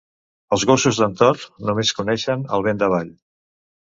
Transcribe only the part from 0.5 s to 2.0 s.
Els gossos d'en Tort només